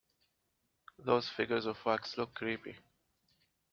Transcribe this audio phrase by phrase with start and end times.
[1.05, 2.75] These figures of wax look creepy.